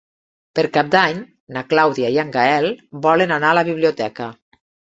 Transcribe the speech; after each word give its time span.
Per 0.59 0.63
Cap 0.77 0.87
d'Any 0.95 1.19
na 1.57 1.63
Clàudia 1.75 2.11
i 2.17 2.19
en 2.25 2.33
Gaël 2.37 2.67
volen 3.07 3.37
anar 3.39 3.53
a 3.55 3.61
la 3.61 3.67
biblioteca. 3.71 4.35